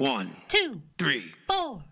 [0.00, 1.34] One, two, three.
[1.46, 1.82] four.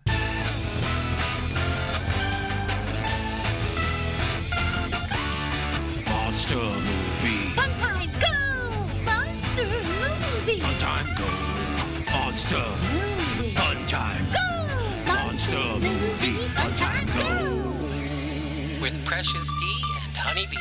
[6.07, 7.53] Monster movie.
[7.53, 9.03] Fun time, go!
[9.05, 10.59] Monster movie.
[10.59, 12.11] Fun time, go.
[12.11, 12.65] Monster.
[12.91, 13.53] Movie.
[13.53, 14.25] Fun time.
[14.31, 15.13] Go!
[15.13, 16.47] Monster movie.
[16.47, 18.81] Fun time, go.
[18.81, 20.57] with Precious D and Honeybee.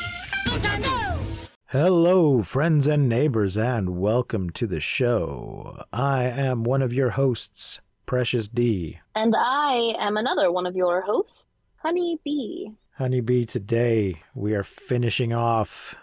[0.48, 1.27] Fun time, go!
[1.72, 5.78] Hello, friends and neighbors, and welcome to the show.
[5.92, 9.00] I am one of your hosts, Precious D.
[9.14, 11.46] And I am another one of your hosts,
[11.82, 12.72] Honey Bee.
[12.96, 15.94] Honeybee, today we are finishing off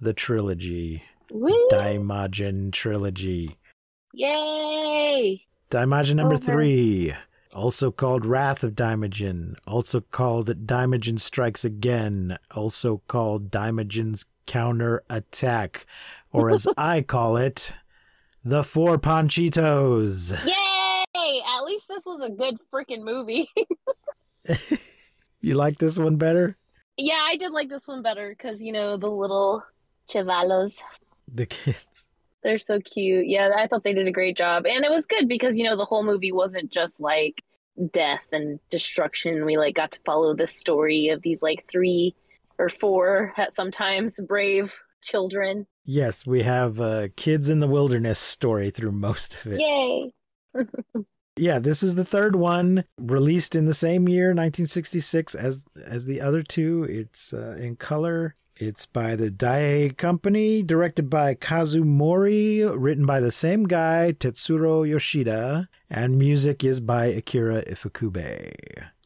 [0.00, 1.68] the trilogy, Woo!
[1.70, 3.58] Daimajin trilogy.
[4.14, 5.44] Yay!
[5.70, 6.46] Daimajin number oh, Over.
[6.46, 7.14] three,
[7.54, 15.86] also called Wrath of Daimajin, also called Daimajin Strikes Again, also called Daimajin's Counter Attack,
[16.32, 17.72] or as I call it,
[18.44, 20.32] the Four Panchitos.
[20.44, 21.04] Yay!
[21.56, 23.48] At least this was a good freaking movie.
[25.40, 26.56] You like this one better?
[26.96, 29.62] yeah, I did like this one better because, you know, the little
[30.08, 30.80] chavalos.
[31.30, 31.84] The kids.
[32.44, 33.26] They're so cute.
[33.26, 34.66] Yeah, I thought they did a great job.
[34.66, 37.42] And it was good because, you know, the whole movie wasn't just like
[37.90, 39.44] death and destruction.
[39.44, 42.14] We like got to follow the story of these like three
[42.58, 45.66] or four at sometimes brave children.
[45.86, 49.60] Yes, we have uh, kids in the wilderness story through most of it.
[49.60, 50.12] Yay!
[51.36, 56.20] Yeah, this is the third one, released in the same year, 1966, as as the
[56.20, 56.86] other two.
[56.88, 58.36] It's uh, in color.
[58.56, 64.88] It's by the Daiei Company, directed by Kazuo Mori, written by the same guy, Tetsuro
[64.88, 68.54] Yoshida, and music is by Akira Ifukube.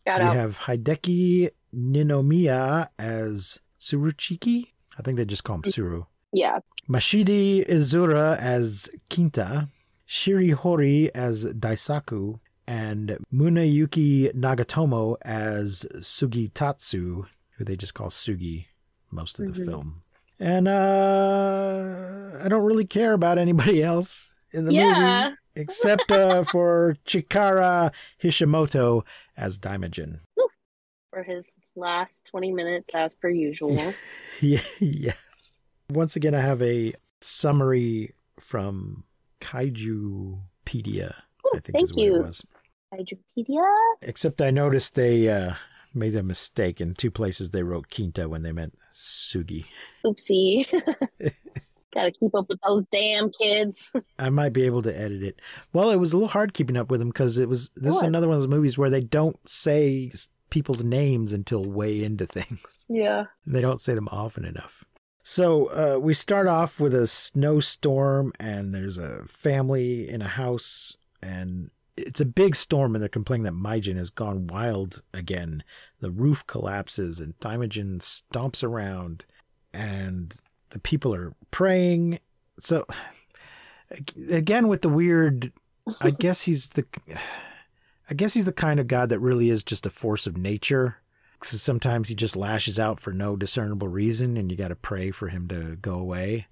[0.06, 0.36] Shout we out.
[0.36, 4.66] have Hideki Ninomiya as Tsuruchiki.
[4.98, 6.06] I think they just call him Tsuru.
[6.30, 6.58] Yeah.
[6.86, 9.68] Mashidi Izura as Kinta,
[10.06, 18.66] Shiri Hori as Daisaku, and Munayuki Nagatomo as Sugitatsu, who they just call Sugi
[19.11, 19.64] most of the Mhm.
[19.64, 20.02] film.
[20.41, 25.30] And uh, I don't really care about anybody else in the Yeah.
[25.30, 27.92] movie except uh, for Chikara
[28.23, 29.02] Hashimoto
[29.36, 30.20] as Daimajin.
[31.11, 33.95] for his last 20 minutes as per usual.
[34.41, 35.57] Yeah, yes.
[35.91, 39.02] Once again, I have a summary from
[39.41, 41.14] Kaijupedia.
[41.45, 42.17] Ooh, I think thank is what you.
[42.17, 42.42] it was.
[42.95, 43.64] Hydropedia?
[44.02, 45.55] Except I noticed they uh,
[45.94, 47.50] made a mistake in two places.
[47.50, 49.66] They wrote Quinta when they meant Sugi.
[50.04, 50.66] Oopsie.
[51.94, 53.90] Gotta keep up with those damn kids.
[54.18, 55.40] I might be able to edit it.
[55.72, 57.70] Well, it was a little hard keeping up with them because it was.
[57.76, 60.12] This is another one of those movies where they don't say
[60.50, 62.84] people's names until way into things.
[62.88, 63.24] Yeah.
[63.46, 64.84] They don't say them often enough.
[65.22, 70.96] So uh, we start off with a snowstorm, and there's a family in a house,
[71.22, 75.63] and it's a big storm, and they're complaining that Majin has gone wild again.
[76.01, 79.25] The roof collapses, and Daimajin stomps around,
[79.73, 80.35] and
[80.70, 82.20] the people are praying.
[82.59, 82.86] So
[84.31, 85.53] again, with the weird,
[86.01, 86.86] I guess he's the,
[88.09, 90.98] I guess he's the kind of god that really is just a force of nature.
[91.41, 95.13] Cause sometimes he just lashes out for no discernible reason, and you got to pray
[95.13, 96.48] for him to go away.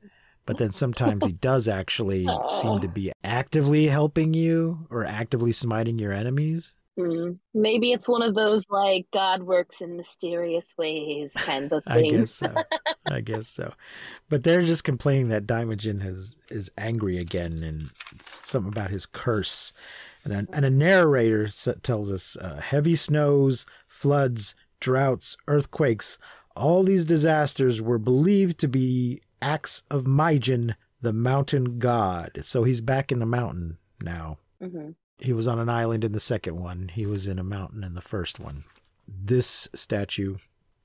[0.46, 5.98] But then sometimes he does actually seem to be actively helping you or actively smiting
[5.98, 6.74] your enemies.
[6.98, 7.32] Hmm.
[7.52, 12.42] Maybe it's one of those like God works in mysterious ways kinds of things.
[12.42, 12.64] I guess so.
[13.06, 13.74] I guess so.
[14.30, 19.04] But they're just complaining that Daimajin has is angry again, and it's something about his
[19.04, 19.74] curse.
[20.24, 21.48] And then, and a narrator
[21.82, 26.18] tells us uh, heavy snows, floods, droughts, earthquakes.
[26.56, 32.40] All these disasters were believed to be acts of Majin, the mountain god.
[32.42, 34.38] So he's back in the mountain now.
[34.60, 36.88] hmm He was on an island in the second one.
[36.88, 38.64] He was in a mountain in the first one.
[39.08, 40.36] This statue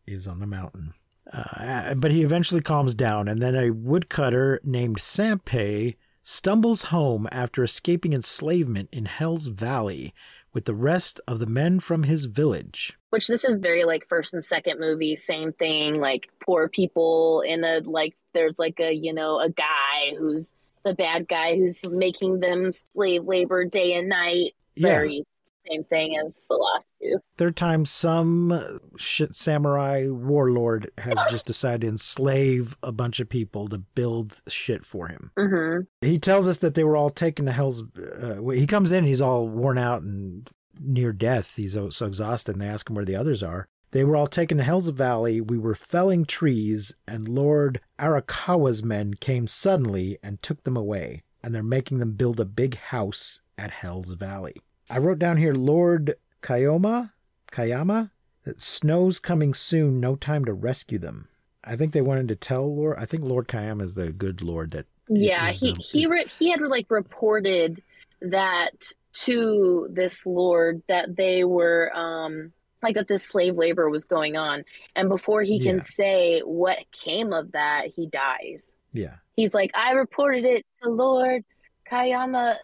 [0.08, 0.94] is on the mountain.
[1.32, 7.64] Uh, but he eventually calms down, and then a woodcutter named Sampei stumbles home after
[7.64, 10.14] escaping enslavement in Hell's Valley
[10.54, 12.98] with the rest of the men from his village.
[13.10, 16.00] Which this is very like first and second movie, same thing.
[16.00, 20.54] Like poor people in a like there's like a you know a guy who's
[20.84, 24.54] the bad guy who's making them slave labor day and night.
[24.78, 25.26] Very
[25.70, 27.20] same thing as the last two.
[27.38, 33.68] Third time, some shit samurai warlord has just decided to enslave a bunch of people
[33.70, 35.32] to build shit for him.
[35.38, 37.84] hmm He tells us that they were all taken to hell's.
[37.98, 40.50] Uh, he comes in, he's all worn out and
[40.80, 41.54] near death.
[41.56, 43.68] He's so, so exhausted, and they ask him where the others are.
[43.92, 45.42] They were all taken to Hell's Valley.
[45.42, 51.24] We were felling trees, and Lord Arakawa's men came suddenly and took them away.
[51.44, 54.56] And they're making them build a big house at Hell's Valley.
[54.92, 57.12] I wrote down here Lord Kayoma,
[57.52, 58.12] Kayama,
[58.44, 61.30] that snow's coming soon, no time to rescue them.
[61.64, 62.98] I think they wanted to tell Lord.
[63.00, 64.88] I think Lord Kayama is the good Lord that.
[65.08, 67.82] Yeah, he he re- he had like reported
[68.22, 68.72] that
[69.14, 74.64] to this lord that they were um like that this slave labor was going on,
[74.96, 75.82] and before he can Yeah.
[75.84, 78.76] say what came of that, he dies.
[78.92, 79.16] Yeah.
[79.36, 81.44] He's like, I reported it to Lord
[81.90, 82.56] Kayama.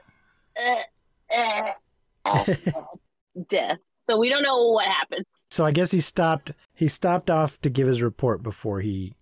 [0.58, 0.76] Uh,
[1.36, 1.72] uh,
[3.50, 3.78] death.
[4.08, 5.26] So we don't know what happened.
[5.50, 6.52] So I guess he stopped.
[6.74, 9.14] He stopped off to give his report before he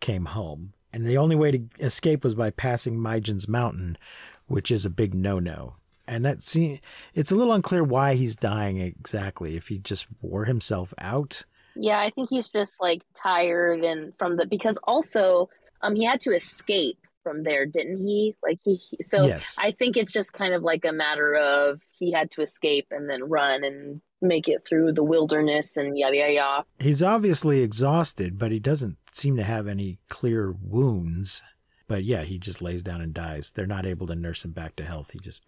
[0.00, 3.98] came home, and the only way to escape was by passing Majin's mountain,
[4.46, 5.74] which is a big no-no.
[6.06, 6.80] And that see,
[7.14, 9.56] it's a little unclear why he's dying exactly.
[9.56, 11.44] If he just wore himself out.
[11.76, 15.48] Yeah, I think he's just like tired and from the because also
[15.82, 18.36] um he had to escape from there, didn't he?
[18.42, 19.56] Like he he- so yes.
[19.58, 23.08] I think it's just kind of like a matter of he had to escape and
[23.08, 26.64] then run and make it through the wilderness and yada yada yada.
[26.78, 31.42] He's obviously exhausted, but he doesn't seem to have any clear wounds.
[31.88, 33.50] But yeah, he just lays down and dies.
[33.50, 35.10] They're not able to nurse him back to health.
[35.10, 35.44] He just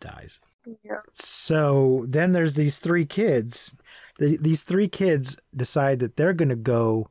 [0.00, 0.40] dies.
[0.84, 1.00] Yeah.
[1.12, 3.74] So then there's these three kids.
[4.18, 7.08] The, these three kids decide that they're going to go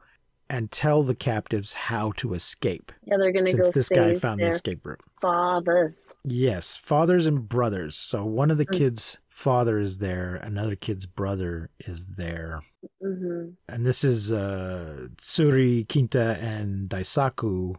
[0.49, 2.91] and tell the captives how to escape.
[3.05, 5.01] Yeah, they're gonna Since go this guy found the escape route.
[5.21, 6.15] fathers.
[6.23, 7.95] Yes, fathers and brothers.
[7.95, 8.77] So one of the Mm.
[8.77, 12.61] kids' father is there, another kid's brother is there.
[13.01, 17.75] hmm and this is uh, Tsuri, Kinta, and Daisaku.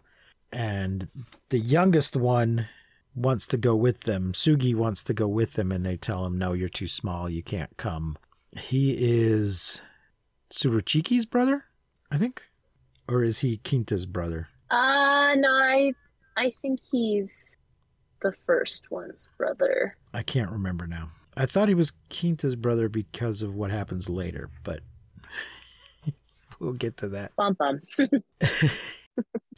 [0.53, 1.09] And
[1.51, 2.69] the youngest one
[3.15, 4.33] wants to go with them.
[4.33, 7.31] Sugi wants to go with them, and they tell him, No, you're too small.
[7.31, 8.17] You can't come.
[8.59, 9.81] He is
[10.51, 11.65] Tsuruchiki's brother,
[12.11, 12.43] I think?
[13.09, 14.49] Or is he Kinta's brother?
[14.71, 15.93] Uh no, I
[16.37, 17.59] I think he's
[18.23, 19.97] the first one's brother.
[20.13, 21.11] I can't remember now.
[21.37, 24.81] I thought he was Kinta's brother because of what happens later, but
[26.59, 27.37] we'll get to that.
[27.37, 27.81] Bum bum.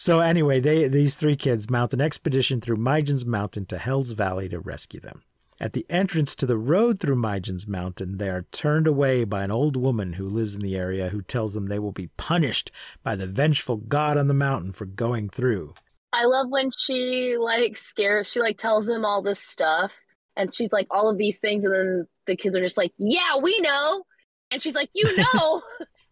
[0.00, 4.48] So anyway, they these three kids mount an expedition through Majin's Mountain to Hell's Valley
[4.48, 5.22] to rescue them.
[5.60, 9.50] At the entrance to the road through Majin's Mountain, they are turned away by an
[9.50, 12.70] old woman who lives in the area who tells them they will be punished
[13.02, 15.74] by the vengeful god on the mountain for going through.
[16.12, 19.92] I love when she like scares she like tells them all this stuff
[20.36, 23.36] and she's like all of these things and then the kids are just like, "Yeah,
[23.42, 24.04] we know."
[24.52, 25.62] And she's like, "You know,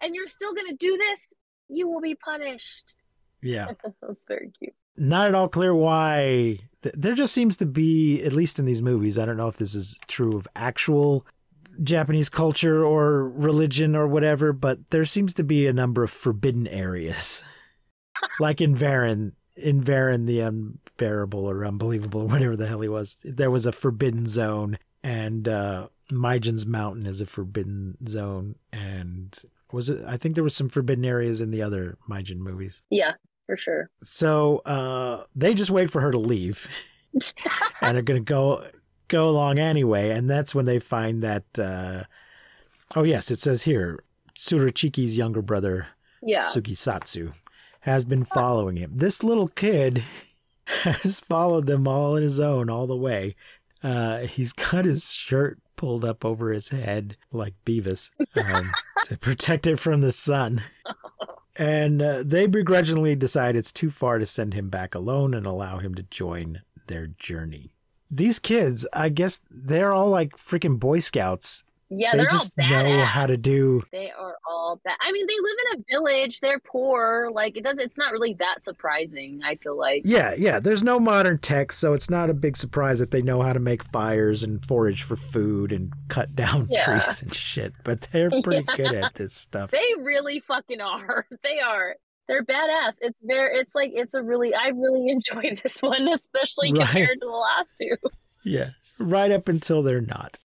[0.00, 1.28] and you're still going to do this?
[1.68, 2.94] You will be punished."
[3.42, 3.66] Yeah.
[3.84, 4.74] that was very cute.
[4.96, 6.58] Not at all clear why.
[6.82, 9.74] There just seems to be, at least in these movies, I don't know if this
[9.74, 11.26] is true of actual
[11.82, 16.66] Japanese culture or religion or whatever, but there seems to be a number of forbidden
[16.68, 17.44] areas.
[18.40, 23.18] like in Varan, in Varan the Unbearable or Unbelievable or whatever the hell he was,
[23.24, 28.56] there was a forbidden zone, and uh, Majin's Mountain is a forbidden zone.
[28.72, 29.36] And
[29.72, 30.04] was it?
[30.06, 32.82] I think there was some forbidden areas in the other Myjan movies.
[32.90, 33.14] Yeah,
[33.46, 33.90] for sure.
[34.02, 36.68] So uh, they just wait for her to leave,
[37.80, 38.66] and are going to go
[39.08, 40.10] go along anyway.
[40.10, 41.44] And that's when they find that.
[41.58, 42.04] Uh,
[42.94, 44.02] oh yes, it says here,
[44.34, 45.88] Tsuruchiki's younger brother
[46.22, 46.42] Yeah.
[46.42, 47.32] Sugisatsu
[47.80, 48.90] has been following him.
[48.94, 50.02] This little kid
[50.64, 53.36] has followed them all on his own all the way.
[53.82, 58.10] Uh, he's got his shirt pulled up over his head like Beavis
[58.44, 58.72] um,
[59.04, 60.62] to protect it from the sun.
[61.58, 65.78] And uh, they begrudgingly decide it's too far to send him back alone and allow
[65.78, 67.72] him to join their journey.
[68.10, 71.64] These kids, I guess they're all like freaking Boy Scouts.
[71.88, 74.96] Yeah, they they're just all know how to do They are all bad.
[75.00, 76.40] I mean, they live in a village.
[76.40, 77.30] They're poor.
[77.32, 77.78] Like it does.
[77.78, 79.40] It's not really that surprising.
[79.44, 80.02] I feel like.
[80.04, 80.58] Yeah, yeah.
[80.58, 83.60] There's no modern tech, so it's not a big surprise that they know how to
[83.60, 86.84] make fires and forage for food and cut down Yeah.
[87.00, 87.72] trees and shit.
[87.84, 89.70] But they're pretty good at this stuff.
[89.70, 91.26] They really fucking are.
[91.44, 91.94] They are.
[92.26, 92.94] They're badass.
[93.00, 93.58] It's very.
[93.60, 94.52] It's like it's a really.
[94.54, 96.84] I really enjoyed this one, especially Right.
[96.84, 97.96] compared to the last two.
[98.42, 100.36] Yeah, right up until they're not.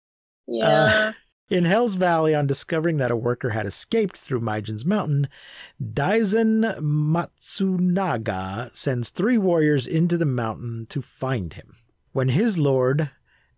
[0.47, 0.67] Yeah.
[0.67, 1.11] Uh,
[1.51, 5.27] In Hell's Valley, on discovering that a worker had escaped through Majin's Mountain,
[5.83, 11.75] Daisen Matsunaga sends three warriors into the mountain to find him.
[12.13, 13.11] When his lord,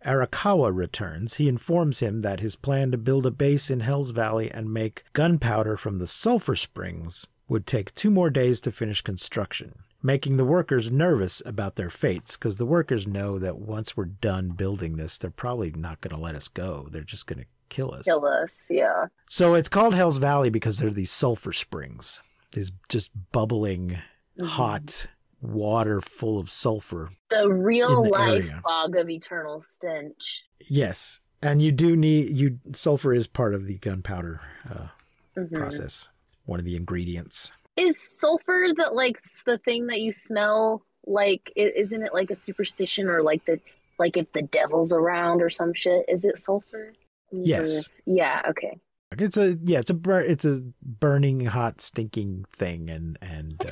[0.03, 4.50] Arakawa, returns, he informs him that his plan to build a base in Hell's Valley
[4.50, 9.83] and make gunpowder from the sulfur springs would take two more days to finish construction,
[10.01, 14.50] making the workers nervous about their fates because the workers know that once we're done
[14.50, 16.88] building this, they're probably not going to let us go.
[16.89, 18.06] They're just going to kill us.
[18.06, 18.68] Kill us.
[18.72, 19.08] Yeah.
[19.27, 22.22] So it's called Hell's Valley because there are these sulfur springs,
[22.53, 24.00] these just bubbling,
[24.39, 24.46] Mhm.
[24.48, 25.08] hot
[25.42, 27.10] water full of sulfur.
[27.30, 28.62] The real the life area.
[28.63, 30.46] fog of eternal stench.
[30.70, 34.39] Yes, and you do need you sulfur is part of the gunpowder
[34.70, 34.88] uh,
[35.36, 35.53] Mhm.
[35.53, 36.10] process.
[36.46, 37.51] One of the ingredients.
[37.75, 40.86] Is sulfur that like the thing that you smell?
[41.06, 43.60] Like, isn't it like a superstition or like the
[44.00, 46.06] like if the devil's around or some shit?
[46.08, 46.94] Is it sulfur?
[47.33, 47.89] Yes.
[48.05, 48.41] Yeah.
[48.49, 48.79] Okay.
[49.17, 53.63] It's a yeah, it's a bur- it's a burning hot stinking thing and and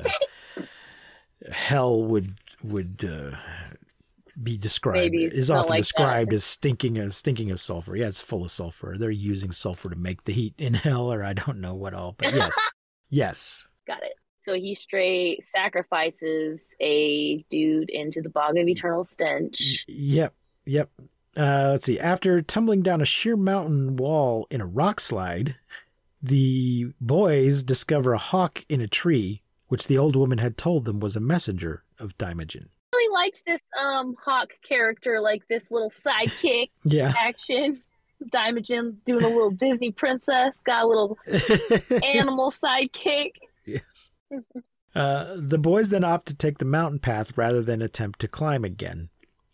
[0.57, 0.63] uh,
[1.51, 3.37] hell would would uh,
[4.41, 5.83] be described Maybe is often like that.
[5.83, 7.95] described as stinking of stinking of sulfur.
[7.95, 8.95] Yeah, it's full of sulfur.
[8.99, 12.13] They're using sulfur to make the heat in hell or I don't know what all,
[12.17, 12.55] but yes.
[13.09, 13.67] yes.
[13.87, 14.13] Got it.
[14.35, 19.83] So he straight sacrifices a dude into the bog of eternal stench.
[19.87, 20.33] Yep.
[20.65, 20.89] Yep.
[21.37, 21.99] Uh, let's see.
[21.99, 25.55] After tumbling down a sheer mountain wall in a rock slide,
[26.21, 30.99] the boys discover a hawk in a tree, which the old woman had told them
[30.99, 32.67] was a messenger of Daimogen.
[32.93, 37.13] really liked this um hawk character, like this little sidekick Yeah.
[37.17, 37.81] action.
[38.31, 41.17] Daimogen doing a little Disney princess, got a little
[42.03, 43.31] animal sidekick.
[43.65, 44.09] yes.
[44.93, 48.65] Uh, the boys then opt to take the mountain path rather than attempt to climb
[48.65, 49.07] again,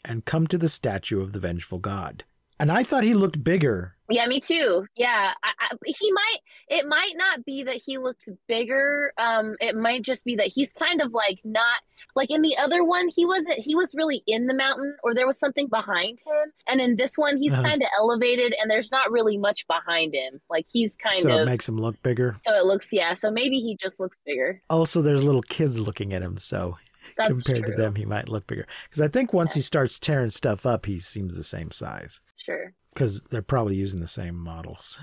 [0.08, 2.24] and come to the statue of the vengeful god.
[2.60, 3.94] And I thought he looked bigger.
[4.10, 4.88] Yeah, me too.
[4.96, 6.38] Yeah, I, I, he might.
[6.70, 9.14] It might not be that he looked bigger.
[9.20, 11.78] Um, it might just be that he's kind of like not
[12.16, 13.10] like in the other one.
[13.16, 13.60] He wasn't.
[13.60, 16.52] He was really in the mountain, or there was something behind him.
[16.66, 17.62] And in this one, he's Uh-huh.
[17.62, 20.42] kind of elevated, and there's not really much behind him.
[20.50, 21.42] Like he's kind so of.
[21.42, 22.36] it makes him look bigger.
[22.40, 23.14] so it looks, yeah.
[23.14, 24.64] So maybe he just looks bigger.
[24.68, 26.78] Also, there's little kids looking at him, so
[27.18, 27.76] That's compared true.
[27.76, 28.68] to them, he might look bigger.
[28.90, 32.22] Because I think once he starts tearing stuff up, he seems the same size.
[32.38, 32.74] Sure.
[32.94, 35.00] Because they're probably using the same models.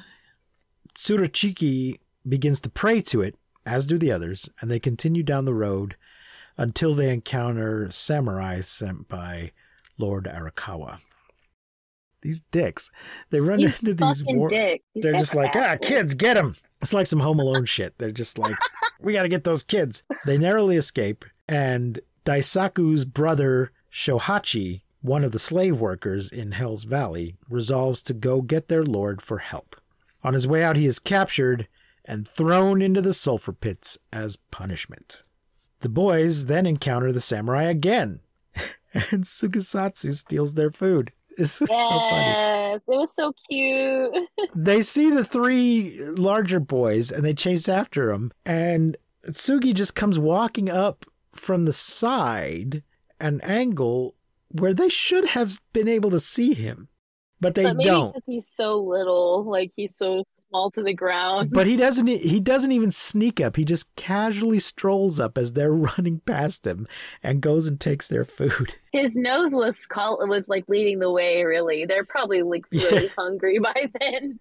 [0.94, 5.54] Tsuruchiki begins to pray to it, as do the others, and they continue down the
[5.54, 5.96] road
[6.56, 9.52] until they encounter samurai sent by
[9.98, 10.98] Lord Arakawa.
[12.22, 12.90] These dicks,
[13.30, 14.48] they run He's into these war.
[14.48, 14.82] dick.
[14.94, 16.56] They're just like, ah, kids, get them.
[16.80, 17.94] It's like some Home Alone shit.
[17.98, 18.56] They're just like,
[19.02, 20.02] we got to get those kids.
[20.24, 27.36] They narrowly escape, and Daisaku's brother Shohachi, one of the slave workers in Hell's Valley,
[27.48, 29.76] resolves to go get their lord for help.
[30.22, 31.68] On his way out, he is captured
[32.04, 35.22] and thrown into the sulfur pits as punishment.
[35.80, 38.20] The boys then encounter the samurai again,
[38.94, 41.12] and Sugasatsu steals their food.
[41.36, 44.12] This was so funny Yes, it was so cute.
[44.54, 48.96] they see the three larger boys and they chase after them and
[49.28, 52.82] Sugi just comes walking up from the side
[53.20, 54.14] an angle
[54.50, 56.88] where they should have been able to see him
[57.40, 60.94] but they but maybe don't because he's so little, like he's so small to the
[60.94, 61.50] ground.
[61.52, 65.72] but he doesn't he doesn't even sneak up he just casually strolls up as they're
[65.74, 66.86] running past him
[67.22, 71.42] and goes and takes their food His nose was call was like leading the way.
[71.42, 73.08] Really, they're probably like really Yeah.
[73.18, 74.38] hungry by then.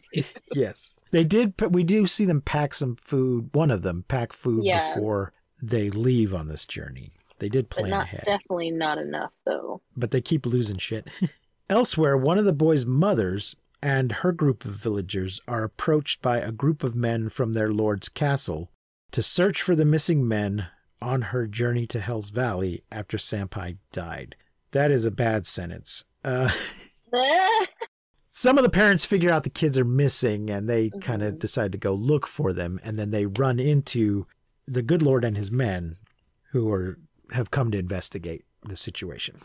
[0.53, 4.63] yes they did we do see them pack some food one of them pack food
[4.63, 4.93] Yeah.
[4.93, 5.33] before
[5.67, 9.81] they leave on this journey they did plan not ahead definitely not enough though.
[9.95, 11.07] but they keep losing shit.
[11.69, 16.51] Elsewhere, one of the boys' mothers and her group of villagers are approached by a
[16.51, 18.69] group of men from their lord's castle
[19.11, 20.67] to search for the missing men
[21.01, 24.35] on her journey to Hell's Valley after Sampai died.
[24.71, 26.05] That is a bad sentence.
[26.23, 26.49] Uh,
[28.31, 31.71] some of the parents figure out the kids are missing and they kind of decide
[31.73, 34.25] to go look for them and then they run into
[34.67, 35.97] the good lord and his men
[36.51, 36.97] who are
[37.31, 39.37] have come to investigate the situation.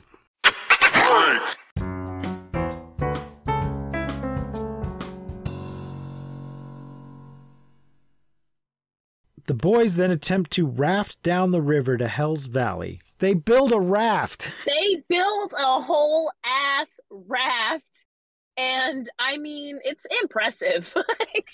[9.46, 13.00] The boys then attempt to raft down the river to Hell's Valley.
[13.18, 14.52] They build a raft.
[14.66, 18.04] they built a whole ass raft,
[18.58, 20.94] and I mean it's impressive.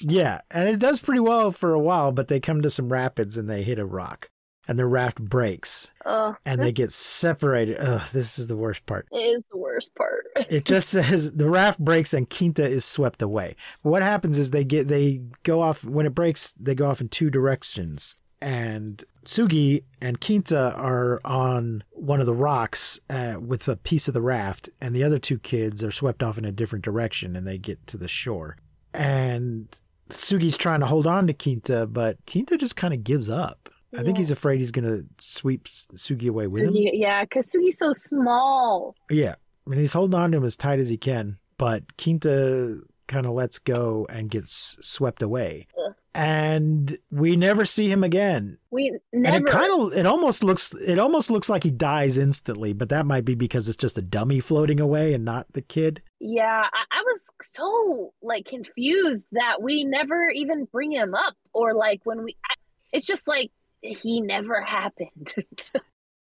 [0.01, 3.39] Yeah, and it does pretty well for a while, but they come to some rapids
[3.39, 4.29] and they hit a rock.
[4.67, 7.77] And the raft breaks oh, and they get separated.
[7.79, 9.07] Ugh, this is the worst part.
[9.13, 10.25] It is the worst part.
[10.49, 13.57] It just says the raft breaks and Quinta is swept away.
[13.83, 17.09] What happens is they get they go off when it breaks, they go off in
[17.09, 18.17] two directions.
[18.45, 24.13] And Sugi and Kinta are on one of the rocks uh, with a piece of
[24.13, 27.47] the raft, and the other two kids are swept off in a different direction, and
[27.47, 28.59] they get to the shore.
[28.93, 29.75] And
[30.11, 33.71] Sugi's trying to hold on to Kinta, but Kinta just kind of gives up.
[33.97, 36.73] I think he's afraid he's going to sweep Sugi away with him.
[36.75, 38.95] Yeah, because Sugi's so small.
[39.09, 39.37] Yeah.
[39.67, 43.25] I mean, he's holding on to him as tight as he can, but Kinta kind
[43.25, 45.67] of lets go and gets swept away.
[45.83, 45.95] Ugh.
[46.15, 48.59] And we never see him again.
[48.71, 49.37] We never.
[49.37, 52.89] And it kind of it almost looks it almost looks like he dies instantly, but
[52.91, 56.03] that might be because it's just a dummy floating away and not the kid.
[56.21, 61.75] Yeah, I, I was so like confused that we never even bring him up, or
[61.75, 62.55] like when we, I,
[62.93, 63.51] it's just like
[63.83, 65.35] he never happened.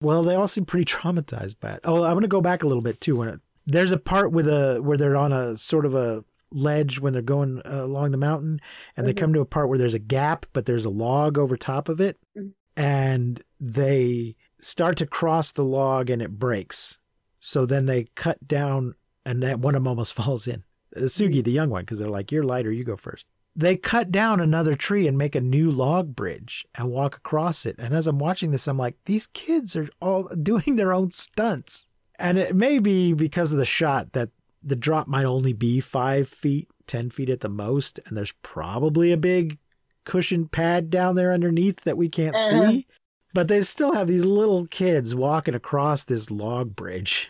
[0.00, 1.80] Well, they all seem pretty traumatized by it.
[1.84, 3.16] Oh, I want to go back a little bit too.
[3.16, 6.24] When it, there's a part with a where they're on a sort of a
[6.54, 8.60] ledge when they're going uh, along the mountain,
[8.96, 9.18] and they Mhm.
[9.18, 12.00] come to a part where there's a gap, but there's a log over top of
[12.00, 12.52] it, Mhm.
[12.76, 16.98] and they start to cross the log and it breaks.
[17.38, 18.94] So then they cut down,
[19.26, 20.62] and then one of them almost falls in.
[20.96, 23.26] Uh, Sugi, the young one, because they're like, "You're lighter, you go first.
[23.56, 27.76] They cut down another tree and make a new log bridge and walk across it.
[27.78, 31.86] And as I'm watching this, I'm like, these kids are all doing their own stunts.
[32.18, 34.30] And it may be because of the shot that
[34.64, 38.00] the drop might only be five feet, 10 feet at the most.
[38.06, 39.58] And there's probably a big
[40.04, 42.70] cushion pad down there underneath that we can't Uh-huh.
[42.70, 42.86] see.
[43.32, 47.28] But they still have these little kids walking across this log bridge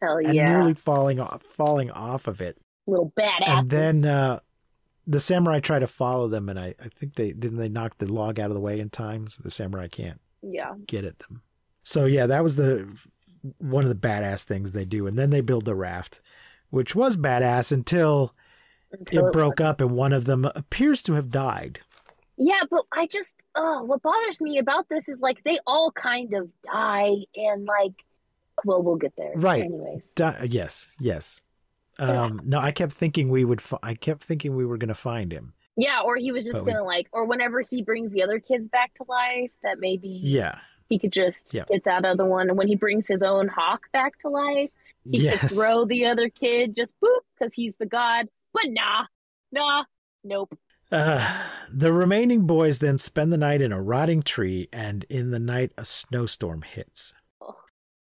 [0.00, 2.56] Hell and yeah, nearly falling off, falling off of it
[2.86, 3.46] little badass.
[3.46, 4.40] and then uh,
[5.06, 8.06] the samurai try to follow them, and I, I think they didn't they knock the
[8.06, 11.42] log out of the way in time, so the samurai can't yeah, get at them.
[11.82, 12.88] So yeah, that was the
[13.58, 16.20] one of the badass things they do, and then they build the raft,
[16.70, 18.34] which was badass until,
[18.92, 21.80] until it broke was- up, and one of them appears to have died.
[22.42, 26.32] Yeah, but I just oh, what bothers me about this is like they all kind
[26.32, 27.92] of die, and like,
[28.64, 29.32] well, we'll get there.
[29.36, 29.62] Right.
[29.64, 31.40] Anyways, Di- yes, yes.
[31.98, 33.60] Um, no, I kept thinking we would.
[33.60, 35.52] Fi- I kept thinking we were going to find him.
[35.76, 38.94] yeah, or he was just gonna like, or whenever he brings the other kids back
[38.94, 40.60] to life, that maybe Yeah.
[40.88, 41.64] he could just Yeah.
[41.68, 42.48] get that other one.
[42.48, 44.70] And when he brings his own hawk back to life,
[45.10, 48.26] he could throw the other kid just boop because he's the god.
[48.52, 49.04] But nah,
[49.52, 49.84] nah,
[50.24, 50.56] nope.
[50.90, 55.38] Uh, the remaining boys then spend the night in a rotting tree, and in the
[55.38, 57.12] night, a snowstorm hits.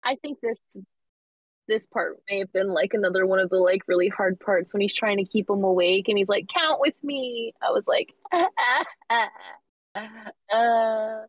[0.04, 0.60] I think this
[1.68, 4.80] this part may have been like another one of the like really hard parts when
[4.80, 8.12] he's trying to keep them awake and he's like, "Count with me." I was like,
[8.32, 8.48] ah,
[9.10, 9.28] ah,
[10.52, 11.20] ah,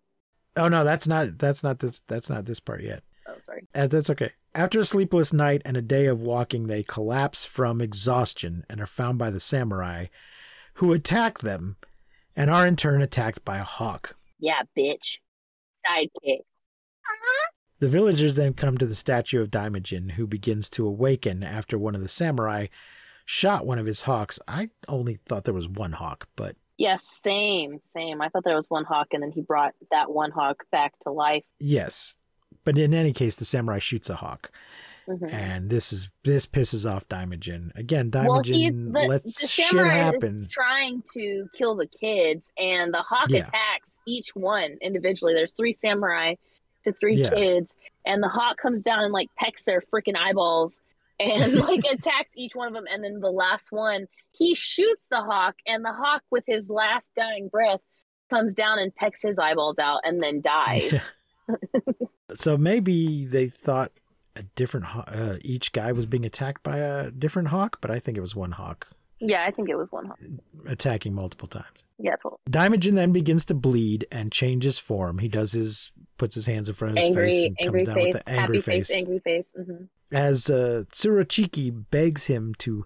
[0.56, 3.04] Oh no, that's not that's not this that's not this part yet.
[3.34, 3.68] Oh sorry.
[3.74, 4.32] Uh, that's okay.
[4.56, 8.86] After a sleepless night and a day of walking, they collapse from exhaustion and are
[8.86, 10.08] found by the samurai,
[10.76, 11.78] who attack them,
[12.36, 14.16] and are in turn attacked by a hawk.
[14.40, 15.18] Yeah, bitch.
[15.86, 16.40] Sidekick.
[17.80, 21.96] The villagers then come to the statue of Daimajin, who begins to awaken after one
[21.96, 22.68] of the samurai
[23.26, 24.40] shot one of his hawks.
[24.48, 28.22] I only thought there was one hawk, but Yes, same, same.
[28.22, 31.12] I thought there was one hawk, and then he brought that one hawk back to
[31.12, 31.44] life.
[31.60, 32.16] yes.
[32.64, 34.52] But in any case, the samurai shoots a hawk,
[35.08, 35.32] Mhm.
[35.34, 38.10] and this is this pisses off Daimajin again.
[38.14, 40.42] Well, Daimajin the, lets the shit happen.
[40.44, 43.40] is trying to kill the kids, and the hawk Yeah.
[43.42, 45.34] attacks each one individually.
[45.34, 46.36] There's three samurai
[46.84, 47.30] to three Yeah.
[47.32, 50.82] kids, and the hawk comes down and like pecks their freaking eyeballs
[51.20, 52.86] and like attacks each one of them.
[52.92, 57.14] And then the last one, he shoots the hawk, and the hawk, with his last
[57.16, 57.82] dying breath,
[58.30, 60.92] comes down and pecks his eyeballs out and then dies.
[60.94, 61.56] Yeah.
[62.36, 63.92] so maybe they thought
[64.36, 68.18] a different uh, each guy was being attacked by a different hawk, but I think
[68.18, 68.88] it was one hawk
[69.20, 70.20] Yeah, I think it was one hawk.
[70.68, 71.86] attacking multiple times.
[72.00, 72.40] Yeah, totally.
[72.48, 75.20] Then begins to bleed and changes form.
[75.20, 77.88] He does his puts his hands in front of his face Angry, and angry comes
[77.88, 78.88] down face, with an angry happy face.
[78.88, 79.54] face, angry face.
[79.56, 82.86] hmm As uh, Tsuruchiki begs him to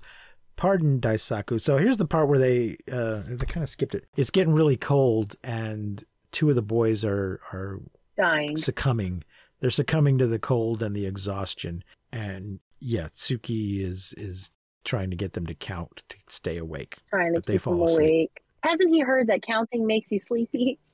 [0.57, 1.62] pardon Daisaku.
[1.62, 4.05] So here's the part where they uh, they kind of skipped it.
[4.17, 7.79] It's getting really cold, and two of the boys are are
[8.17, 8.57] Dying.
[8.57, 9.23] succumbing.
[9.59, 11.83] They're succumbing to the cold and the exhaustion.
[12.11, 14.51] And yeah, Tsuki is is
[14.85, 16.97] trying to get them to count to stay awake.
[17.09, 17.99] trying to But they keep fall asleep.
[18.07, 18.41] awake.
[18.63, 20.79] Hasn't he heard that counting makes you sleepy?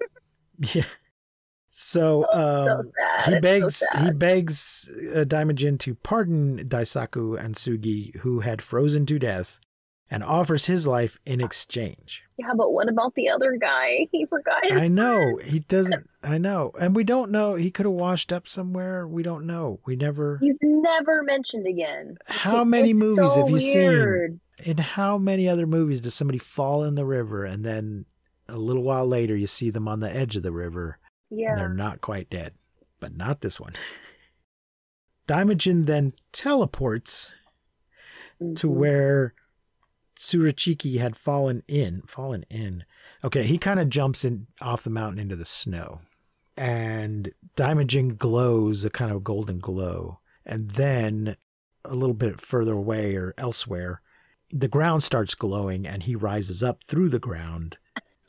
[0.74, 0.84] Yeah.
[1.72, 8.16] So, um, so he begs so he begs uh, Daimajin to pardon Daisaku and Sugi,
[8.18, 9.60] who had frozen to death,
[10.14, 12.24] and offers his life in exchange.
[12.38, 14.08] Yeah, but what about the other guy?
[14.12, 16.08] He forgot his I know he doesn't.
[16.24, 17.56] I know, and we don't know.
[17.56, 19.08] He could have washed up somewhere.
[19.08, 19.80] We don't know.
[19.86, 20.38] We never.
[20.40, 22.18] He's never mentioned again.
[22.28, 24.40] How many movies so have you weird.
[24.60, 24.68] seen?
[24.72, 28.06] In how many other movies does somebody fall in the river and then
[28.48, 31.00] a little while later you see them on the edge of the river
[31.32, 31.56] and Yeah.
[31.56, 32.54] they're not quite dead?
[33.00, 33.74] But not this one.
[35.28, 37.32] Daimajin then teleports
[38.56, 38.74] to Mhm.
[38.76, 39.34] where
[40.18, 42.04] Tsuruchiki had fallen in.
[42.08, 42.84] Fallen in.
[43.24, 46.00] Okay, he kind of jumps in off the mountain into the snow.
[46.56, 50.20] And Daimajin glows a kind of golden glow.
[50.46, 51.36] And then
[51.86, 54.02] a little bit further away or elsewhere,
[54.52, 57.78] the ground starts glowing and he rises up through the ground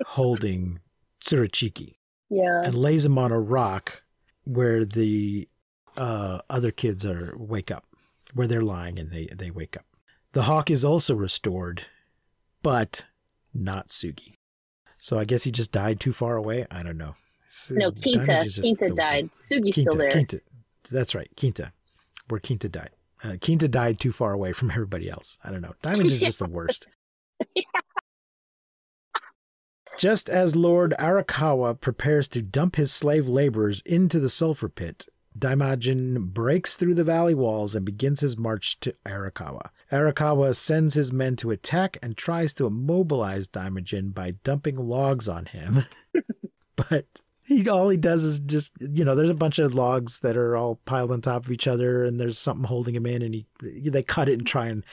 [0.06, 0.80] holding
[1.20, 1.94] Tsuruchiki
[2.30, 2.62] Yeah.
[2.64, 4.02] and lays him on a rock
[4.44, 5.48] where the
[5.96, 7.84] uh, other kids are wake up,
[8.32, 9.84] where they're lying and they, they wake up.
[10.34, 11.82] The hawk is also restored,
[12.62, 13.06] but
[13.54, 14.34] not Sugi.
[14.98, 16.66] So I guess he just died too far away.
[16.70, 17.14] I don't know.
[17.70, 19.30] No, is just Quinta the- died.
[19.36, 20.10] Sugi's still there.
[20.10, 20.40] Quinta.
[20.90, 21.70] That's right, Kinta.
[22.28, 22.90] Where Kinta died.
[23.22, 25.38] Uh, Quinta died too far away from everybody else.
[25.44, 25.74] I don't know.
[25.82, 26.86] Diamond is just the worst.
[29.98, 35.06] Just as Lord Arakawa prepares to dump his slave laborers into the sulfur pit,
[35.38, 39.70] Daimajin breaks through the valley walls and begins his march to Arakawa.
[39.90, 45.46] Arakawa sends his men to attack and tries to immobilize Daimajin by dumping logs on
[45.46, 45.86] him.
[46.76, 47.06] but
[47.44, 50.56] he all he does is just you know there's a bunch of logs that are
[50.56, 53.46] all piled on top of each other and there's something holding him in and he
[53.60, 54.84] they cut it and try and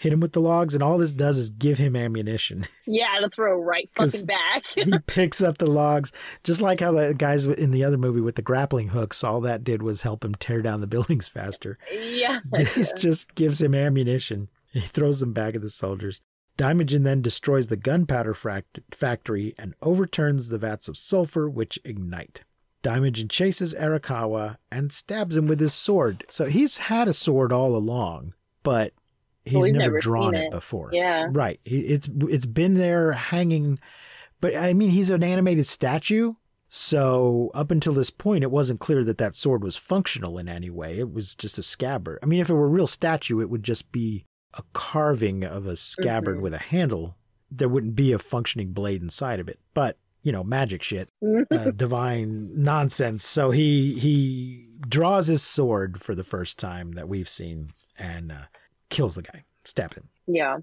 [0.00, 3.28] hit him with the logs and all this does is give him ammunition Yeah, to
[3.28, 4.64] throw right fucking back.
[4.74, 6.10] he picks up the logs
[6.42, 9.62] just like how the guys in the other movie with the grappling hooks all that
[9.62, 12.40] did was help him tear down the buildings faster yeah.
[12.50, 16.22] this just gives him ammunition he throws them back at the soldiers
[16.56, 22.42] Daimajin then destroys the gunpowder factory and overturns the vats of sulfur, which ignite.
[22.82, 26.24] Daimajin chases Arakawa and stabs him with his sword.
[26.28, 28.92] So he's had a sword all along, but
[29.50, 30.44] he's never, never drawn it.
[30.44, 30.50] it.
[30.50, 30.90] before.
[30.92, 31.28] Yeah.
[31.30, 31.60] Right.
[31.64, 33.78] It's it's been there hanging,
[34.40, 36.34] but I mean he's an animated statue.
[36.68, 40.70] So up until this point, it wasn't clear that that sword was functional in any
[40.70, 40.98] way.
[41.00, 42.20] It was just a scabbard.
[42.22, 45.66] I mean, if it were a real statue, it would just be a carving of
[45.66, 46.42] a scabbard Mhm.
[46.42, 47.16] with a handle.
[47.50, 49.58] There wouldn't be a functioning blade inside of it.
[49.74, 51.08] But you know, magic shit,
[51.50, 53.24] uh, divine nonsense.
[53.24, 58.42] So he he draws his sword for the first time that we've seen and uh,
[58.90, 60.08] kills the guy, stabs him.
[60.26, 60.58] yeah.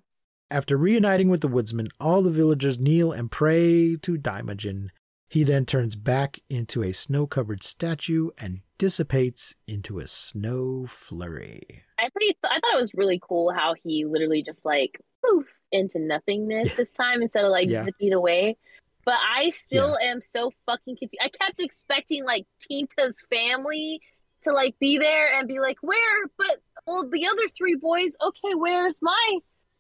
[0.50, 4.90] After reuniting with the woodsman, all the villagers kneel and pray to Daimajin.
[5.28, 11.84] He then turns back into a snow covered statue and dissipates into a snow flurry.
[12.00, 16.00] I pretty I thought it was really cool how he literally just like poof into
[16.00, 16.76] nothingness Yeah.
[16.78, 17.84] this time instead of like Yeah.
[17.84, 18.56] zipping away.
[19.04, 21.22] But I still am so fucking confused.
[21.22, 24.00] I kept expecting like Quinta's family
[24.44, 28.56] to like be there and be like, "Where?" But well, the other three boys, okay,
[28.56, 29.40] where's my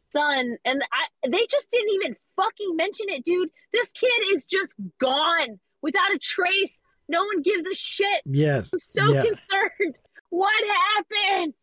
[0.10, 0.58] son?
[0.66, 3.50] And I they just didn't even fucking mention it, dude.
[3.74, 6.82] This kid is just gone without a trace.
[7.10, 8.22] No one gives a shit.
[8.26, 8.70] Yes.
[8.72, 9.24] I'm so yeah.
[9.24, 10.00] concerned.
[10.30, 10.52] What
[10.98, 11.54] happened?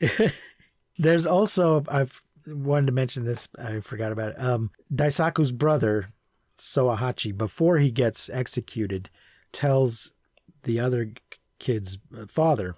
[0.98, 3.48] There's also I've wanted to mention this.
[3.58, 4.40] I forgot about it.
[4.40, 6.12] Um, Daisaku's brother
[6.56, 9.10] Soahachi, before he gets executed,
[9.52, 10.12] tells
[10.62, 11.12] the other
[11.58, 12.76] kid's uh, father,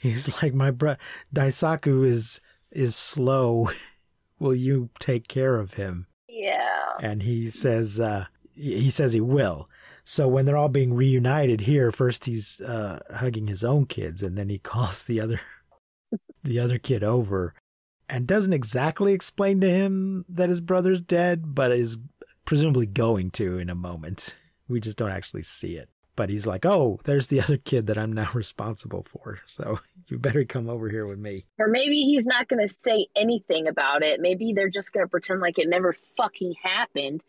[0.00, 0.96] he's like, "My bro,
[1.34, 2.40] Daisaku is
[2.72, 3.70] is slow.
[4.40, 6.92] Will you take care of him?" Yeah.
[7.00, 9.68] and he says uh, he says he will.
[10.04, 14.36] So when they're all being reunited here, first he's uh, hugging his own kids, and
[14.38, 15.40] then he calls the other
[16.42, 17.52] the other kid over,
[18.08, 21.98] and doesn't exactly explain to him that his brother's dead, but is
[22.46, 24.36] presumably going to in a moment.
[24.68, 25.90] We just don't actually see it.
[26.20, 29.38] But he's like, "Oh, there's the other kid that I'm now responsible for.
[29.46, 33.06] So you better come over here with me." Or maybe he's not going to say
[33.16, 34.20] anything about it.
[34.20, 37.22] Maybe they're just going to pretend like it never fucking happened.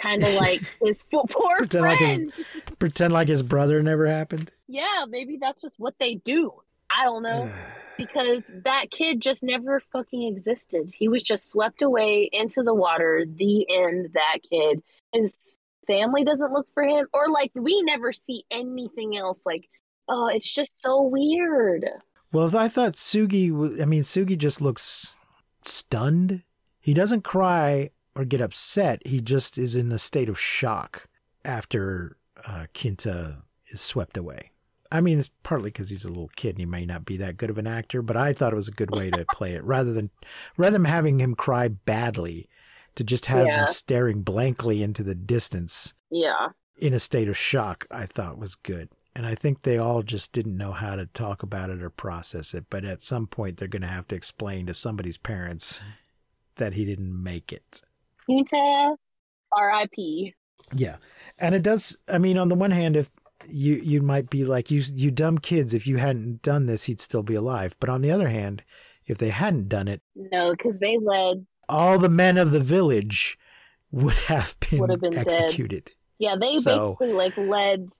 [0.00, 1.26] Kind of like his poor
[1.58, 2.32] Pretend like his- friend.
[2.78, 4.50] Pretend like his brother never happened.
[4.66, 6.50] Yeah, maybe that's just what they do.
[6.90, 7.50] I don't know.
[7.98, 10.90] because that kid just never fucking existed.
[10.96, 13.26] He was just swept away into the water.
[13.26, 14.08] The end.
[14.14, 14.82] That kid.
[15.12, 15.58] His
[15.88, 19.40] family doesn't look for him, or like we never see anything else.
[19.44, 19.68] Like,
[20.08, 21.84] oh, it's just so weird.
[22.32, 23.82] Well, I thought Sugi.
[23.82, 25.16] i mean, Sugi just looks
[25.64, 26.42] stunned.
[26.78, 29.04] He doesn't cry or get upset.
[29.06, 31.08] He just is in a state of shock
[31.44, 34.52] after uh, Kinta is swept away.
[34.90, 37.36] I mean, it's partly because he's a little kid and he may not be that
[37.36, 39.62] good of an actor, but I thought it was a good way to play it
[39.64, 40.10] rather than
[40.56, 42.48] rather than having him cry badly,
[42.98, 43.60] to just have Yeah.
[43.60, 46.48] him staring blankly into the distance Yeah.
[46.76, 48.88] in a state of shock, I thought was good.
[49.14, 52.54] And I think they all just didn't know how to talk about it or process
[52.54, 52.66] it.
[52.70, 55.80] But at some point, they're going to have to explain to somebody's parents
[56.56, 57.82] that he didn't make it.
[58.26, 58.96] Quinta,
[59.52, 60.34] R.I.P.
[60.74, 60.96] Yeah.
[61.38, 63.10] And it does, I mean, on the one hand, if
[63.48, 67.00] you, you might be like, you, you dumb kids, if you hadn't done this, he'd
[67.00, 67.76] still be alive.
[67.78, 68.62] But on the other hand,
[69.06, 71.46] if they hadn't done it, No, because they led.
[71.68, 73.38] All the men of the village
[73.90, 75.26] would have been, Would have been dead.
[75.28, 75.90] executed.
[76.18, 77.94] Yeah, they So- basically like led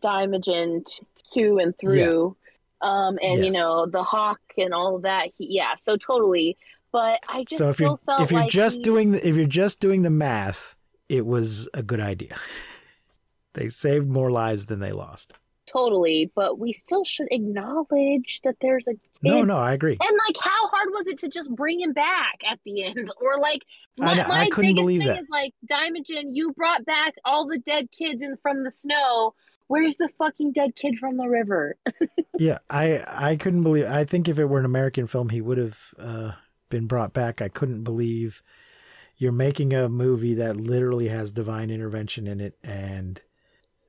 [0.00, 2.36] Daimogen t- to and through.
[2.80, 5.28] Um, and you know the hawk and all of that.
[5.38, 6.56] He, yeah, so totally.
[6.90, 9.36] but I just so if you're felt if you're like just he- doing the, if
[9.36, 10.74] you're just doing the math,
[11.08, 12.36] it was a good idea.
[13.54, 15.34] they saved more lives than they lost.
[15.72, 19.00] Totally, but we still should acknowledge that there's a kid.
[19.22, 19.96] No, no, I agree.
[20.00, 23.10] And like, how hard was it to just bring him back at the end?
[23.20, 23.62] Or like,
[24.00, 25.20] I my, know- I couldn't biggest believe thing that.
[25.22, 29.34] is like, Diamogen, you brought back all the dead kids in from the snow.
[29.68, 31.76] Where's the fucking dead kid from the river?
[32.38, 33.84] Yeah, I I couldn't believe.
[33.84, 36.32] I think if it were an American film, he would have uh,
[36.70, 37.42] been brought back.
[37.42, 38.42] I couldn't believe
[39.18, 43.20] you're making a movie that literally has divine intervention in it, and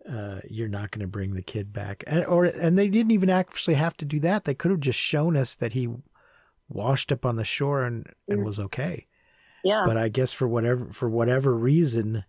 [0.09, 2.03] uh, you're not going to bring the kid back.
[2.07, 4.43] And or and they didn't even actually have to do that.
[4.43, 5.87] They could have just shown us that he
[6.69, 8.45] washed up on the shore and and Mm.
[8.45, 9.07] was okay.
[9.63, 9.83] Yeah.
[9.85, 12.25] But I guess for whatever for whatever reason,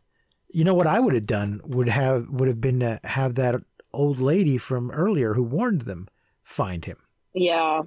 [0.50, 3.56] you know what I would have done would have would have been to have that
[3.92, 6.08] old lady from earlier who warned them
[6.42, 6.98] find him.
[7.32, 7.82] yeah.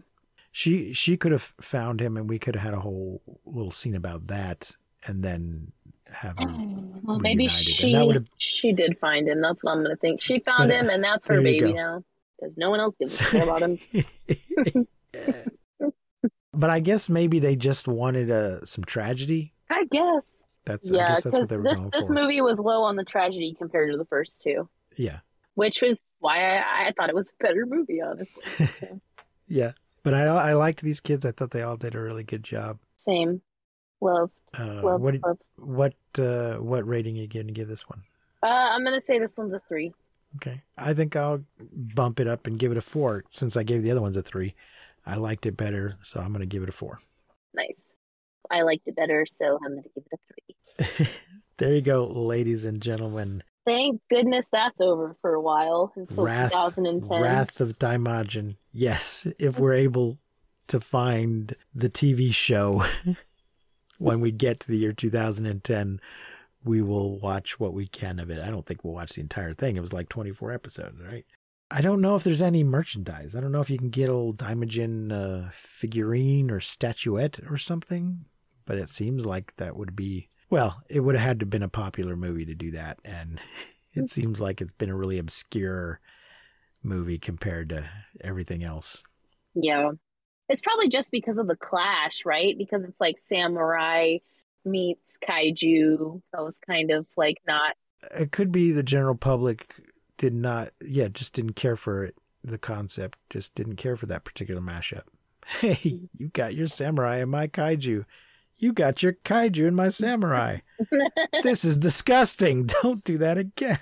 [0.52, 3.93] She she could have found him, and we could have had a whole little scene
[3.95, 4.76] about that,
[5.08, 5.72] and then
[6.12, 7.02] have him.
[7.04, 9.41] Well, maybe she she did find him.
[9.41, 10.22] That's what I'm gonna think.
[10.22, 11.74] She found But, him, and that's her baby go.
[11.74, 12.04] now.
[12.39, 13.80] Because no one else gives a shit about him.
[16.54, 19.54] but I guess maybe they just wanted uh, some tragedy.
[19.70, 20.41] I guess.
[20.65, 22.13] That's I yeah, guess that's because what they were this this for.
[22.13, 24.67] movie was low on the tragedy compared to the first two,
[24.98, 25.20] Yeah,
[25.56, 28.02] which was why I, I thought it was a better movie.
[28.02, 28.43] Honestly,
[29.48, 29.72] yeah.
[30.04, 31.26] But I I liked these kids.
[31.26, 32.80] I thought they all did a really good job.
[32.98, 33.41] same.
[34.02, 35.38] Love, Uh, love, what love.
[35.58, 38.04] what uh, what rating are you going to give this one?
[38.44, 39.94] Uh, I'm gonna say this one's a three.
[40.36, 40.62] Okay.
[40.78, 43.92] I think I'll bump it up and give it a four since I gave the
[43.92, 44.54] other ones a three.
[45.06, 47.00] I liked it better, so I'm going to give it a four.
[47.56, 47.92] Nice.
[48.52, 50.20] I liked it better, so I'm gonna give it
[50.80, 51.08] a three.
[51.58, 53.42] there you go, ladies and gentlemen.
[53.66, 57.22] Thank goodness that's over for a while until Wrath, 2010.
[57.22, 58.56] Wrath of Daimajin.
[58.72, 60.18] Yes, if we're able
[60.68, 62.86] to find the TV show
[63.98, 66.00] when we get to the year 2010,
[66.64, 68.42] we will watch what we can of it.
[68.42, 69.78] I don't think we'll watch the entire thing.
[69.78, 71.26] It was like 24 episodes, right?
[71.70, 73.36] I don't know if there's any merchandise.
[73.36, 77.58] I don't know if you can get a little Daimajin uh, figurine or statuette or
[77.58, 78.26] something,
[78.66, 81.64] but it seems like that would be, well, it would have had to have been
[81.64, 83.00] a popular movie to do that.
[83.04, 83.42] And
[83.94, 86.00] it seems like it's been a really obscure
[86.84, 87.90] movie compared to
[88.22, 89.04] everything else.
[89.54, 89.92] Yeah.
[90.50, 92.58] It's probably just because of the clash, right?
[92.58, 94.18] Because it's like samurai
[94.64, 96.22] meets kaiju.
[96.36, 97.76] Those kind of like not.
[98.12, 99.74] It could be the general public
[100.18, 104.24] did not, yeah, just didn't care for it, the concept, just didn't care for that
[104.24, 105.04] particular mashup.
[105.62, 108.04] Hey, you got your samurai and my kaiju.
[108.58, 110.58] You got your kaiju and my samurai.
[111.44, 112.66] this is disgusting.
[112.84, 113.80] Don't do that again.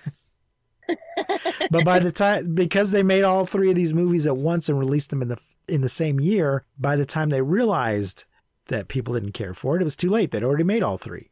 [1.71, 4.77] but by the time because they made all three of these movies at once and
[4.77, 8.25] released them in the in the same year, by the time they realized
[8.67, 10.31] that people didn't care for it, it was too late.
[10.31, 11.29] They'd already made all three.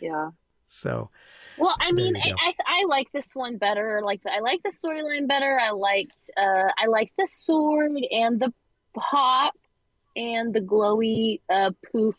[0.00, 0.30] Yeah.
[0.66, 1.10] So
[1.56, 2.32] Well, I mean, I.
[2.38, 4.00] I I like this one better.
[4.04, 5.58] Like I like the storyline better.
[5.60, 8.52] I liked uh I like the sword and the
[8.94, 9.54] pop
[10.16, 12.16] and the glowy uh poof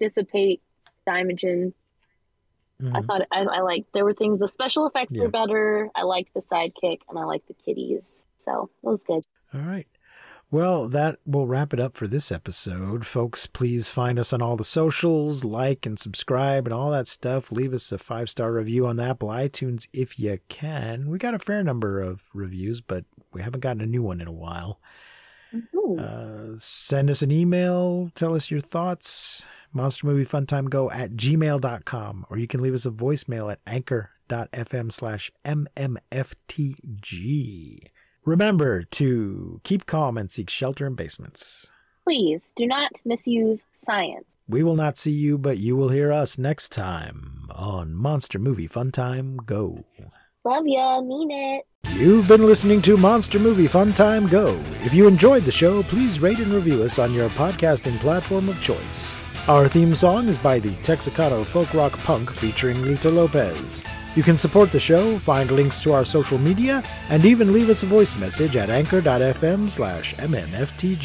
[0.00, 0.62] dissipate
[1.06, 1.72] Diamogen.
[2.92, 3.06] I mhm.
[3.06, 4.38] thought I, I liked there were things.
[4.38, 5.22] The special effects Yeah.
[5.22, 5.90] were better.
[5.94, 8.22] I liked the sidekick and I liked the kitties.
[8.36, 9.24] So it was good.
[9.54, 9.86] All right.
[10.56, 13.04] Well, that will wrap it up for this episode.
[13.04, 17.52] Folks, please find us on all the socials, like and subscribe and all that stuff.
[17.52, 21.10] Leave us a five star review on the Apple iTunes if you can.
[21.10, 24.28] We got a fair number of reviews, but we haven't gotten a new one in
[24.28, 24.80] a while.
[25.74, 25.98] Ooh.
[25.98, 29.46] Uh, send us an email, tell us your thoughts.
[29.74, 34.90] Monster Movie Funtime Go at gmail.com, or you can leave us a voicemail at anchor.fm
[34.90, 36.70] slash mmftg.
[38.26, 41.68] Remember to keep calm and seek shelter in basements.
[42.02, 44.24] Please do not misuse science.
[44.48, 48.66] We will not see you, but you will hear us next time on Monster Movie
[48.66, 49.84] Funtime Go.
[50.44, 51.66] Love ya, mean it.
[51.92, 54.58] You've been listening to Monster Movie Fun Time Go.
[54.82, 58.60] If you enjoyed the show, please rate and review us on your podcasting platform of
[58.60, 59.14] choice.
[59.46, 63.84] Our theme song is by the Texacato folk rock punk featuring Lita Lopez.
[64.16, 67.82] You can support the show, find links to our social media, and even leave us
[67.82, 71.04] a voice message at anchor.fm slash mmftg.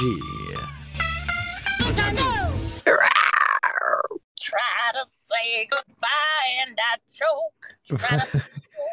[4.39, 8.00] Try to say goodbye and I choke.
[8.00, 8.43] Try to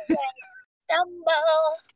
[0.84, 1.87] stumble.